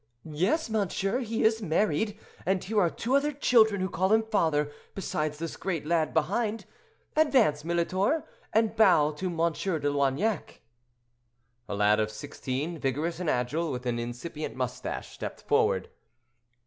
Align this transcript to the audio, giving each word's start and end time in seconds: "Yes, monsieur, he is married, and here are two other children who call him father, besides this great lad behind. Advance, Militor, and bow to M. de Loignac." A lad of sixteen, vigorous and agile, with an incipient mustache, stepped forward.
"Yes, 0.25 0.67
monsieur, 0.67 1.19
he 1.19 1.43
is 1.43 1.61
married, 1.61 2.17
and 2.43 2.63
here 2.63 2.81
are 2.81 2.89
two 2.89 3.15
other 3.15 3.31
children 3.31 3.81
who 3.81 3.87
call 3.87 4.11
him 4.11 4.23
father, 4.23 4.71
besides 4.95 5.37
this 5.37 5.55
great 5.55 5.85
lad 5.85 6.11
behind. 6.11 6.65
Advance, 7.15 7.61
Militor, 7.63 8.23
and 8.51 8.75
bow 8.75 9.11
to 9.11 9.27
M. 9.27 9.37
de 9.53 9.91
Loignac." 9.91 10.61
A 11.69 11.75
lad 11.75 11.99
of 11.99 12.09
sixteen, 12.09 12.79
vigorous 12.79 13.19
and 13.19 13.29
agile, 13.29 13.71
with 13.71 13.85
an 13.85 13.99
incipient 13.99 14.55
mustache, 14.55 15.09
stepped 15.13 15.43
forward. 15.43 15.87